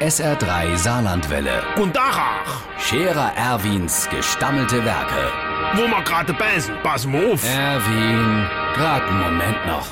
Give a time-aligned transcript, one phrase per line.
[0.00, 1.62] SR3 Saarlandwelle.
[1.76, 5.32] Und Dachach, Scherer Erwins gestammelte Werke.
[5.74, 7.44] wo wir gerade beißen, pass mal auf.
[7.44, 9.86] Erwin, grad einen Moment noch.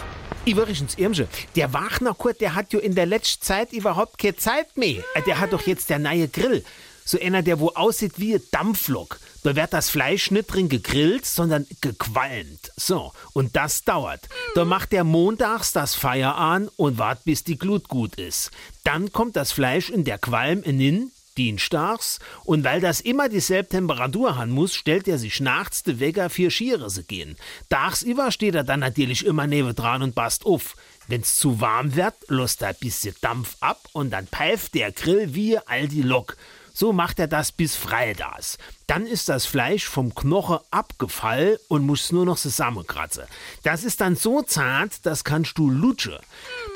[0.46, 4.76] Übrigens, Irmsche, der Wagner Kurt, der hat ja in der letzten Zeit überhaupt keine Zeit
[4.76, 5.02] mehr.
[5.14, 6.64] Äh, Der hat doch jetzt der neue Grill.
[7.06, 9.18] So einer, der wo aussieht wie Dampflok.
[9.44, 12.72] Da wird das Fleisch nicht drin gegrillt, sondern gequalmt.
[12.76, 14.28] So, und das dauert.
[14.56, 18.50] Da macht der montags das Feuer an und wart, bis die Glut gut ist.
[18.82, 24.36] Dann kommt das Fleisch in der Qualm innen, dienstags, und weil das immer dieselbe Temperatur
[24.36, 27.36] haben muss, stellt er sich nachts de Wecker für Schiere zu gehen.
[27.68, 30.74] Tagsüber steht er dann natürlich immer neben dran und passt auf.
[31.08, 35.34] Wenn's zu warm wird, lässt er ein bisschen Dampf ab und dann pfeift der Grill
[35.34, 36.36] wie all die Lok.
[36.78, 38.58] So macht er das bis freitags.
[38.86, 43.24] Dann ist das Fleisch vom Knochen abgefallen und muss nur noch zusammenkratzen.
[43.62, 46.18] Das ist dann so zart, das kannst du lutschen.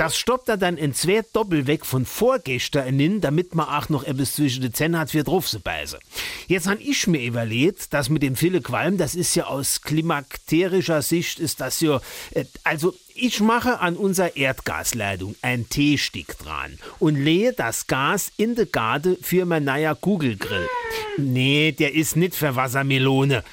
[0.01, 4.33] Das stoppt er dann in zwei Doppelweg von vorgestern innen, damit man auch noch etwas
[4.33, 5.99] zwischen den Zähnen hat für drauf zu beißen.
[6.47, 11.03] Jetzt han ich mir überlegt, das mit dem viele Qualm, das ist ja aus klimakterischer
[11.03, 17.17] Sicht ist das ja, äh, also ich mache an unserer Erdgasleitung ein T-Stick dran und
[17.17, 20.67] lehe das Gas in de Garde für mein neuer Kugelgrill.
[21.17, 23.45] Nee, der ist nicht für Wassermelone.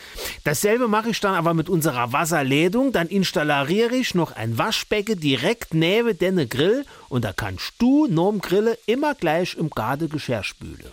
[0.43, 2.91] Dasselbe mache ich dann aber mit unserer Wasserleitung.
[2.91, 8.39] Dann installiere ich noch ein Waschbecken direkt neben den Grill und da kannst du norm
[8.39, 10.91] Grille immer gleich im Garde Geschirr spülen.